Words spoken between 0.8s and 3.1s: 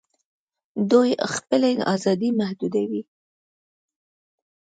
دوی خپلي آزادۍ محدودوي